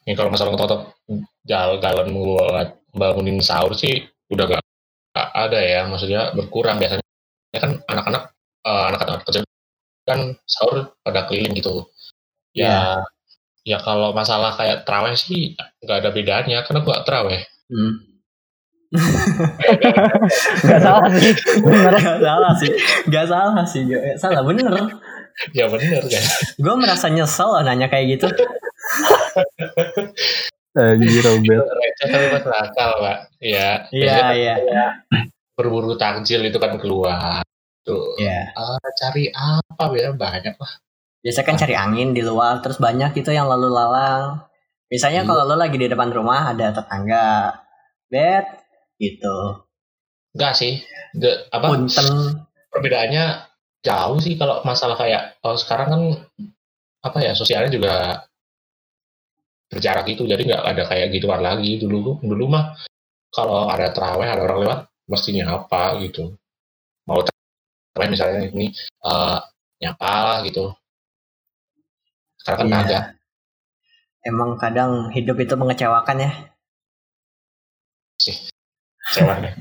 Ini 0.05 0.13
kalau 0.13 0.29
masalah 0.29 0.53
ngetok 0.53 0.93
gal 1.41 1.81
galon 1.81 2.13
buat 2.13 2.69
bangunin 2.93 3.41
sahur 3.41 3.73
sih 3.73 4.05
udah 4.29 4.45
gak, 4.45 4.61
ada 5.33 5.57
ya, 5.57 5.89
maksudnya 5.89 6.37
berkurang 6.37 6.77
biasanya 6.77 7.01
kan 7.57 7.81
anak-anak 7.89 8.23
eh, 8.65 8.83
anak-anak 8.93 9.25
kecil 9.25 9.43
kan 10.05 10.37
sahur 10.45 10.93
pada 11.01 11.25
keliling 11.25 11.57
gitu. 11.57 11.89
Ya, 12.53 13.01
ya 13.65 13.81
kalau 13.81 14.13
masalah 14.13 14.53
kayak 14.53 14.85
teraweh 14.85 15.17
sih 15.17 15.57
nggak 15.81 15.97
ada 16.05 16.09
bedanya 16.13 16.61
karena 16.61 16.85
gua 16.85 17.01
teraweh. 17.01 17.41
Hmm. 17.73 18.12
Gak 20.69 20.81
salah 20.81 21.09
sih. 21.09 21.33
Bener. 21.65 21.93
Gak 21.97 22.19
salah 22.21 22.53
sih, 22.57 22.71
gak 23.09 23.25
salah 23.27 23.65
sih, 23.65 23.81
gak 23.89 24.17
salah 24.21 24.41
bener. 24.45 24.69
Ya 25.51 25.65
bener 25.65 26.03
kan. 26.05 26.23
Gue 26.61 26.75
merasa 26.77 27.09
nyesel 27.09 27.49
loh 27.49 27.63
nanya 27.65 27.89
kayak 27.89 28.17
gitu. 28.17 28.29
Anjir 30.73 31.21
Robert. 31.25 31.65
Receh 31.69 32.07
tapi 32.09 32.25
masuk 32.33 32.53
akal 32.53 32.91
pak. 33.01 33.17
Ya. 33.41 33.85
Iya 33.89 34.13
biasanya 34.13 34.53
iya. 34.61 34.85
Berburu 35.53 35.97
takjil 35.97 36.41
itu 36.45 36.57
kan 36.57 36.77
keluar. 36.77 37.41
Tuh. 37.85 38.17
Iya. 38.17 38.53
Ah, 38.57 38.77
cari 38.97 39.29
apa 39.33 39.85
ya 39.97 40.13
banyak 40.13 40.55
lah. 40.57 40.73
Biasanya 41.23 41.45
kan 41.45 41.57
cari 41.57 41.75
angin 41.77 42.09
di 42.11 42.21
luar, 42.21 42.59
terus 42.59 42.77
banyak 42.77 43.15
gitu 43.15 43.31
yang 43.31 43.47
lalu 43.47 43.69
lalang. 43.71 44.43
Misalnya 44.91 45.25
Iya. 45.25 45.29
kalau 45.29 45.43
lo 45.49 45.55
lagi 45.57 45.77
di 45.81 45.87
depan 45.89 46.13
rumah 46.13 46.53
ada 46.53 46.69
tetangga, 46.69 47.57
bed, 48.11 48.45
gitu. 48.97 49.63
Enggak 50.33 50.53
sih. 50.57 50.81
The, 51.13 51.45
apa 51.53 51.77
Punten, 51.77 52.41
perbedaannya 52.73 53.25
jauh 53.85 54.17
sih 54.17 54.33
kalau 54.39 54.65
masalah 54.65 54.97
kayak 54.97 55.37
kalau 55.43 55.57
sekarang 55.59 55.87
kan 55.91 56.01
apa 57.03 57.17
ya 57.19 57.31
sosialnya 57.35 57.69
juga 57.69 58.25
berjarak 59.69 60.07
itu 60.07 60.23
jadi 60.23 60.39
nggak 60.39 60.63
ada 60.63 60.83
kayak 60.87 61.11
gituan 61.11 61.43
lagi 61.43 61.77
dulu 61.77 62.17
dulu 62.23 62.45
mah 62.47 62.73
kalau 63.33 63.67
ada 63.67 63.91
teraweh 63.91 64.25
ada 64.29 64.41
orang 64.45 64.59
lewat 64.63 64.79
mesti 65.09 65.29
nyapa 65.35 65.99
gitu 66.05 66.31
mau 67.09 67.19
teraweh 67.21 68.09
misalnya 68.09 68.47
ini 68.47 68.71
eh, 69.03 69.37
nyapa 69.83 70.11
lah 70.23 70.37
gitu 70.47 70.71
sekarang 72.39 72.71
kan 72.71 72.85
Iya. 72.87 73.01
emang 74.27 74.55
kadang 74.55 75.11
hidup 75.11 75.39
itu 75.39 75.55
mengecewakan 75.55 76.23
ya. 76.23 76.31
Ceweknya 79.11 79.51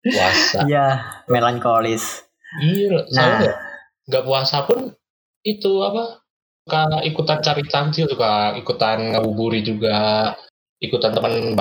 puasa 0.00 0.58
Iya, 0.62 0.86
melankolis. 1.26 2.22
iya 2.60 3.02
Nah. 3.10 3.42
nggak 4.04 4.24
puasa 4.24 4.64
pun 4.64 4.94
itu 5.42 5.72
apa 5.80 6.22
suka 6.62 6.80
ikutan 7.02 7.38
cari 7.40 7.62
takjil 7.64 8.06
suka 8.06 8.54
ikutan 8.54 9.12
ngabuburit 9.12 9.64
juga 9.64 10.32
ikutan 10.78 11.12
teman 11.12 11.56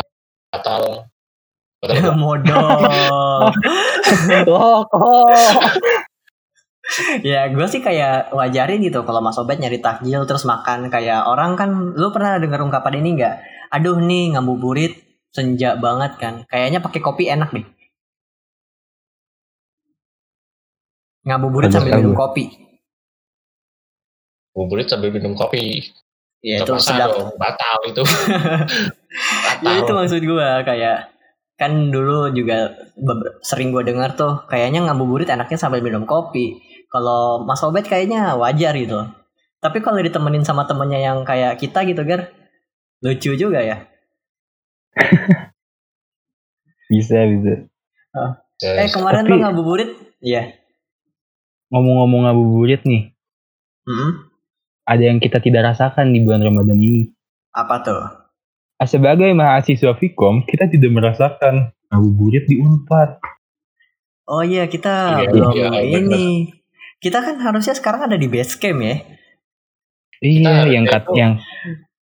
batal 0.51 1.07
batal 1.81 2.13
Modal. 2.23 2.79
Oh, 4.47 4.81
kok. 4.83 5.27
ya 7.21 7.51
gue 7.51 7.67
sih 7.67 7.83
kayak 7.83 8.31
wajarin 8.31 8.79
gitu 8.79 9.03
kalau 9.03 9.19
Mas 9.19 9.35
Obet 9.35 9.59
nyari 9.59 9.83
takjil 9.83 10.23
terus 10.23 10.47
makan 10.47 10.87
kayak 10.87 11.27
orang 11.27 11.59
kan 11.59 11.69
lu 11.93 12.09
pernah 12.09 12.39
dengar 12.39 12.63
ungkapan 12.63 13.03
ini 13.03 13.09
nggak 13.19 13.35
aduh 13.69 13.99
nih 13.99 14.31
ngabuburit 14.33 15.03
senja 15.37 15.77
banget 15.77 16.17
kan. 16.17 16.33
Kayaknya 16.49 16.81
pakai 16.81 16.97
kopi 16.97 17.29
enak 17.29 17.53
deh. 17.53 17.65
Ngabuburit 21.29 21.69
sambil 21.69 22.01
minum 22.01 22.17
gue. 22.17 22.17
kopi. 22.17 22.45
Ngabuburit 24.57 24.87
sambil 24.89 25.13
minum 25.13 25.37
kopi. 25.37 25.85
Ya 26.41 26.65
itu 26.65 26.73
sedap. 26.81 27.13
dong 27.13 27.37
batal 27.37 27.77
itu. 27.85 28.01
Ya 29.65 29.81
itu 29.81 29.89
maksud 29.89 30.21
gue 30.21 30.49
kayak 30.61 31.09
kan 31.57 31.89
dulu 31.89 32.29
juga 32.37 32.77
sering 33.41 33.73
gue 33.73 33.81
dengar 33.81 34.13
tuh 34.13 34.45
kayaknya 34.45 34.85
ngabuburit 34.85 35.25
enaknya 35.33 35.57
sambil 35.57 35.81
minum 35.81 36.05
kopi. 36.05 36.61
Kalau 36.93 37.41
Mas 37.41 37.65
Obet 37.65 37.89
kayaknya 37.89 38.37
wajar 38.37 38.77
gitu. 38.77 39.09
Tapi 39.57 39.81
kalau 39.81 39.97
ditemenin 39.97 40.45
sama 40.45 40.69
temennya 40.69 41.01
yang 41.01 41.25
kayak 41.25 41.57
kita 41.57 41.81
gitu 41.89 42.05
gar 42.05 42.29
lucu 43.01 43.33
juga 43.33 43.61
ya 43.65 43.96
Bisa, 46.89 47.19
bisa. 47.21 47.53
eh 48.59 48.89
kemarin 48.89 49.23
Tapi- 49.23 49.29
lo 49.29 49.35
ngabuburit 49.37 49.91
iya 50.19 50.55
Ngomong-ngomong 51.67 52.21
ngabuburit 52.23 52.79
nih, 52.81 53.11
Mm-mm. 53.83 54.31
ada 54.83 55.03
yang 55.03 55.19
kita 55.19 55.37
tidak 55.37 55.67
rasakan 55.67 56.09
di 56.09 56.23
bulan 56.23 56.39
Ramadan 56.41 56.79
ini. 56.79 57.11
apa 57.51 57.75
tuh 57.81 58.01
Ah, 58.75 58.85
Sebagai 58.85 59.33
mahasiswa 59.33 59.91
Vkom, 59.91 60.45
kita 60.45 60.63
tidak 60.65 60.93
merasakan 60.93 61.73
ngabuburit 61.87 62.45
di 62.45 62.55
Unpad. 62.55 63.19
Oh 64.25 64.39
iya 64.41 64.63
kita 64.63 65.17
Iya, 65.19 65.27
belum 65.27 65.51
iya, 65.51 65.67
bener. 65.67 65.91
ini. 65.99 66.25
Kita 66.97 67.19
kan 67.19 67.35
harusnya 67.37 67.73
sekarang 67.73 68.05
ada 68.05 68.15
di 68.15 68.27
base 68.27 68.55
camp 68.55 68.79
ya. 68.79 68.95
Iya, 70.19 70.45
Nah, 70.45 70.65
yang 70.67 70.85
kat 70.85 71.03
yang 71.11 71.41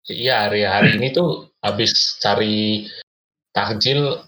Iya 0.05 0.45
hari-hari 0.45 1.01
ini 1.01 1.09
tuh 1.09 1.49
habis 1.65 2.21
cari 2.21 2.85
takjil 3.49 4.21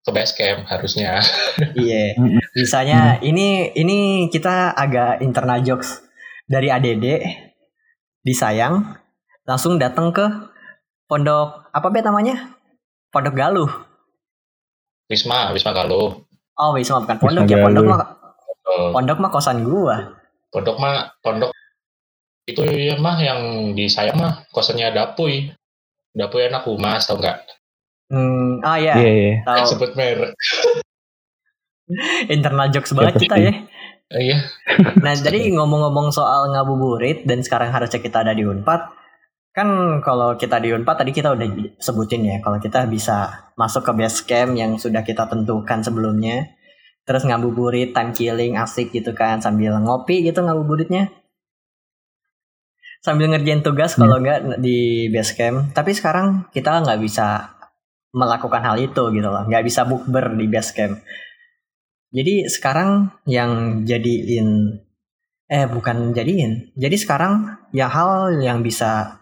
ke 0.00 0.10
base 0.14 0.32
camp 0.32 0.64
harusnya. 0.64 1.20
Iya. 1.76 2.16
Mm-mm. 2.16 2.40
Misalnya 2.56 3.20
ini 3.20 3.68
ini 3.76 4.30
kita 4.32 4.72
agak 4.72 5.20
internal 5.20 5.60
jokes 5.60 6.00
dari 6.48 6.72
ADD 6.72 7.04
disayang 8.24 8.96
langsung 9.44 9.76
datang 9.76 10.16
ke 10.16 10.24
pondok 11.04 11.68
apa 11.76 11.86
bet 11.92 12.08
namanya? 12.08 12.56
Pondok 13.12 13.36
Galuh. 13.36 13.68
Wisma, 15.12 15.52
Wisma 15.52 15.76
Galuh. 15.76 16.24
Oh, 16.56 16.70
Wisma 16.72 17.04
bukan 17.04 17.16
pondok 17.20 17.44
Wisma 17.44 17.52
ya, 17.52 17.64
pondok 17.68 17.84
mah 17.84 17.98
pondok 18.96 19.18
mah 19.20 19.30
kosan 19.32 19.60
gua. 19.68 20.16
Pondok 20.48 20.76
mah 20.80 21.12
pondok 21.20 21.52
itu 22.48 22.64
ya 22.64 22.96
mah 22.96 23.20
yang 23.20 23.40
di 23.76 23.84
saya 23.92 24.16
mah 24.16 24.48
kosannya 24.48 24.88
Dapuy. 24.96 25.52
Dapuy 26.16 26.48
anak 26.48 26.64
humas 26.64 27.04
tau 27.04 27.20
nggak? 27.20 27.44
Hmm, 28.08 28.64
ah 28.64 28.80
ya, 28.80 28.96
iya 28.96 29.12
iya. 29.12 29.34
tahu. 29.44 29.76
Sebut 29.76 29.92
merek. 29.92 30.32
Internal 32.34 32.72
jokes 32.72 32.96
banget 32.96 33.28
kita 33.28 33.36
ya. 33.36 33.52
Iya. 34.08 34.40
Nah, 35.04 35.12
jadi 35.12 35.52
ngomong-ngomong 35.52 36.08
soal 36.08 36.48
ngabuburit 36.56 37.28
dan 37.28 37.44
sekarang 37.44 37.68
harusnya 37.68 38.00
kita 38.00 38.24
ada 38.24 38.32
di 38.32 38.48
Unpad. 38.48 38.96
Kan 39.52 40.00
kalau 40.00 40.40
kita 40.40 40.56
di 40.64 40.72
Unpad 40.72 41.04
tadi 41.04 41.12
kita 41.12 41.36
udah 41.36 41.76
sebutin 41.76 42.24
ya, 42.24 42.36
kalau 42.40 42.56
kita 42.56 42.88
bisa 42.88 43.52
masuk 43.60 43.84
ke 43.84 43.92
base 43.92 44.24
camp 44.24 44.56
yang 44.56 44.80
sudah 44.80 45.04
kita 45.04 45.28
tentukan 45.28 45.84
sebelumnya. 45.84 46.56
Terus 47.04 47.28
ngabuburit, 47.28 47.92
time 47.92 48.16
killing, 48.16 48.56
asik 48.56 48.92
gitu 48.92 49.12
kan 49.12 49.44
sambil 49.44 49.76
ngopi 49.76 50.24
gitu 50.24 50.40
ngabuburitnya. 50.40 51.12
Sambil 52.98 53.30
ngerjain 53.30 53.62
tugas 53.62 53.94
kalau 53.94 54.18
nggak 54.18 54.58
di 54.58 55.06
base 55.08 55.32
camp. 55.38 55.70
Tapi 55.70 55.94
sekarang 55.94 56.50
kita 56.50 56.82
nggak 56.82 56.98
bisa 56.98 57.54
melakukan 58.10 58.62
hal 58.64 58.76
itu 58.82 59.02
gitu 59.14 59.28
loh. 59.30 59.46
Nggak 59.46 59.64
bisa 59.64 59.86
bukber 59.86 60.34
di 60.34 60.46
base 60.50 60.72
camp. 60.74 60.98
Jadi 62.08 62.48
sekarang 62.48 63.12
yang 63.28 63.84
jadiin 63.84 64.80
eh 65.48 65.64
bukan 65.68 66.12
jadiin. 66.12 66.72
Jadi 66.76 66.96
sekarang 66.96 67.56
ya 67.72 67.88
hal 67.88 68.36
yang 68.40 68.60
bisa 68.64 69.20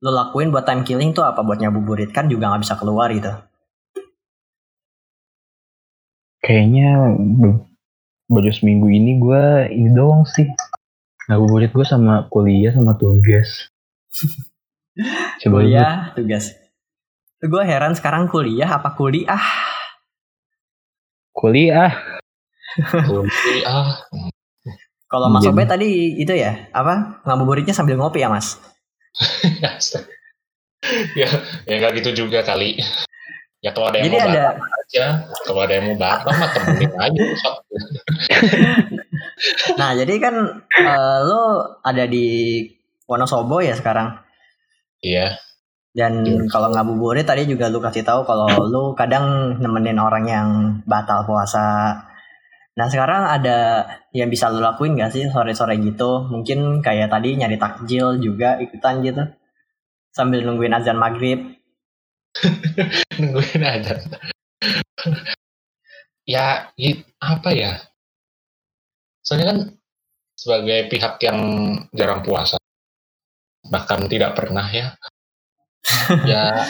lo 0.00 0.10
lakuin 0.16 0.48
buat 0.48 0.64
time 0.64 0.80
killing 0.84 1.12
tuh 1.12 1.28
apa 1.28 1.44
buat 1.44 1.60
ngabuburit 1.60 2.08
kan 2.10 2.24
juga 2.28 2.48
nggak 2.48 2.64
bisa 2.64 2.74
keluar 2.80 3.12
gitu. 3.12 3.32
Kayaknya 6.40 7.20
baru 8.32 8.48
seminggu 8.48 8.88
ini 8.88 9.20
gue 9.20 9.44
ini 9.76 9.88
doang 9.92 10.24
sih. 10.24 10.48
Ngabuburit 11.30 11.70
gue 11.70 11.86
sama 11.86 12.26
kuliah 12.26 12.74
sama 12.74 12.98
tugas. 12.98 13.70
Coba 15.46 15.62
Kuliah, 15.62 16.10
tugas. 16.18 16.58
Gue 17.38 17.62
heran 17.62 17.94
sekarang 17.94 18.26
kuliah 18.26 18.66
apa 18.66 18.98
kuliah? 18.98 19.38
kuliah. 21.40 21.90
Kunci 23.08 23.64
ah. 23.66 24.04
Kalau 25.10 25.26
Mas 25.26 25.42
Obe 25.42 25.66
tadi 25.66 26.18
itu 26.22 26.30
ya 26.34 26.70
apa 26.70 27.22
ngabuburitnya 27.26 27.74
sambil 27.74 27.98
ngopi 27.98 28.22
ya 28.22 28.30
Mas? 28.30 28.62
ya, 31.18 31.26
ya 31.66 31.74
nggak 31.78 31.98
gitu 31.98 32.26
juga 32.26 32.46
kali. 32.46 32.78
Ya 33.58 33.74
kalau 33.74 33.90
ada 33.90 34.02
yang 34.02 34.06
Jadi 34.06 34.16
mau 34.16 34.26
ada 34.26 34.42
batam 34.54 34.70
aja, 34.70 35.04
kalau 35.44 35.60
ada 35.66 35.72
yang 35.74 35.84
mau 35.90 35.96
batam 35.98 36.34
mah 36.34 36.50
temenin 36.54 36.92
aja. 36.94 37.22
Nah, 39.76 39.96
jadi 39.96 40.14
kan 40.20 40.34
eh, 40.76 41.18
lo 41.24 41.42
ada 41.80 42.04
di 42.04 42.60
Wonosobo 43.08 43.58
ya 43.58 43.74
sekarang. 43.74 44.20
Iya, 45.00 45.34
Dan 45.90 46.22
Iya. 46.22 46.46
kalau 46.46 46.70
ngabuburit 46.70 47.26
tadi 47.26 47.48
juga 47.48 47.66
lu 47.66 47.82
kasih 47.82 48.04
tahu 48.06 48.22
kalau 48.22 48.46
lu 48.68 48.94
kadang 48.94 49.56
nemenin 49.58 49.98
orang 49.98 50.24
yang 50.28 50.48
batal 50.86 51.24
puasa. 51.26 51.96
Nah 52.78 52.86
sekarang 52.86 53.26
ada 53.26 53.84
yang 54.14 54.30
bisa 54.30 54.46
lu 54.52 54.62
lakuin 54.62 54.94
gak 54.94 55.10
sih 55.10 55.26
sore-sore 55.26 55.74
gitu? 55.82 56.30
Mungkin 56.30 56.78
kayak 56.80 57.10
tadi 57.10 57.34
nyari 57.34 57.58
takjil 57.58 58.22
juga 58.22 58.60
ikutan 58.62 59.02
gitu. 59.02 59.24
Sambil 60.14 60.46
nungguin 60.46 60.76
azan 60.78 60.94
maghrib. 60.96 61.58
nungguin 63.18 63.62
aja. 63.66 63.98
ya, 66.22 66.70
i- 66.78 67.02
apa 67.18 67.50
ya? 67.50 67.72
Soalnya 69.30 69.46
kan 69.46 69.58
sebagai 70.34 70.90
pihak 70.90 71.22
yang 71.22 71.38
jarang 71.94 72.26
puasa, 72.26 72.58
bahkan 73.70 74.10
tidak 74.10 74.34
pernah 74.34 74.66
ya, 74.66 74.90
ya 76.26 76.66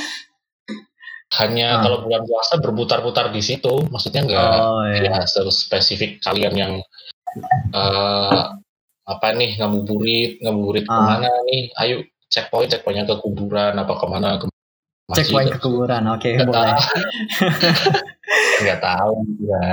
hanya 1.41 1.79
Ah. 1.79 1.81
kalau 1.81 2.05
bulan 2.05 2.27
puasa 2.27 2.61
berputar-putar 2.61 3.33
di 3.33 3.41
situ, 3.41 3.87
maksudnya 3.89 4.27
nggak 4.29 4.53
Oh 4.61 4.85
iya. 4.93 5.25
ya 5.25 5.49
spesifik 5.49 6.21
kalian 6.21 6.53
yang 6.53 6.73
eh 7.73 8.43
apa 9.07 9.27
nih 9.33 9.57
ngabuburit 9.57 10.43
ngabuburit 10.45 10.85
Ah. 10.85 10.93
ke 10.93 11.01
mana 11.01 11.31
nih 11.49 11.63
ayo 11.81 11.97
checkpoint 12.29 12.69
checkpointnya 12.69 13.09
ke 13.09 13.17
kuburan 13.23 13.73
apa 13.73 13.95
ke 13.97 14.07
mana 14.07 14.29
ke 14.37 14.47
poin 15.31 15.47
ke 15.49 15.59
kuburan. 15.59 16.03
Oke 16.13 16.35
Nggak 16.37 16.47
boleh. 16.47 16.75
nggak 18.63 18.79
tahu 18.79 19.15
ya 19.43 19.65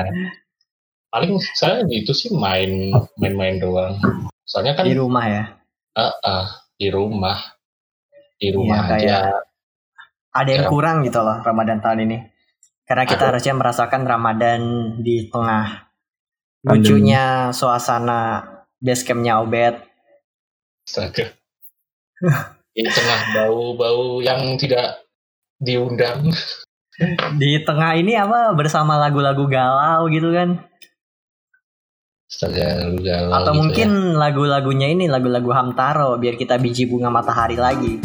paling 1.08 1.40
saya 1.54 1.84
gitu 1.86 2.12
sih 2.12 2.30
main 2.30 2.92
main-main 3.16 3.58
doang 3.58 3.96
soalnya 4.44 4.74
kan 4.74 4.84
Di 4.84 4.94
rumah 4.94 5.26
ya. 5.26 5.44
eh, 5.94 6.14
eh, 6.14 6.46
di 6.76 6.88
rumah 6.88 7.38
di 8.38 8.48
rumah 8.52 8.86
Iya, 8.86 8.94
aja 8.94 9.18
kayak- 9.26 9.46
Ada 10.30 10.50
yang 10.54 10.66
Ya. 10.66 10.70
kurang 10.70 10.98
gitu 11.02 11.18
loh 11.18 11.42
Ramadan 11.42 11.82
tahun 11.82 12.06
ini. 12.06 12.18
Karena 12.86 13.04
kita 13.04 13.26
Ada. 13.26 13.30
harusnya 13.34 13.54
merasakan 13.58 14.06
Ramadan 14.06 14.62
di 15.02 15.26
tengah 15.28 15.90
lucunya 16.62 17.50
suasana 17.50 18.46
base 18.78 19.02
campnya 19.02 19.42
Obet. 19.42 19.82
Astaga. 20.86 21.34
di 22.72 22.86
tengah 22.86 23.20
bau-bau 23.34 24.22
yang 24.22 24.54
tidak 24.56 25.02
diundang 25.58 26.30
di 27.36 27.58
tengah 27.62 27.94
ini 27.94 28.14
apa 28.14 28.54
bersama 28.54 28.96
lagu-lagu 28.96 29.46
galau 29.46 30.06
gitu 30.08 30.30
kan 30.30 30.62
galau 33.00 33.32
atau 33.32 33.54
gitu 33.56 33.60
mungkin 33.64 33.90
lagu-lagunya 34.20 34.92
ini 34.92 35.08
lagu-lagu 35.08 35.48
Hamtaro 35.56 36.20
biar 36.20 36.36
kita 36.36 36.60
biji 36.60 36.84
bunga 36.84 37.08
matahari 37.08 37.56
lagi 37.56 38.04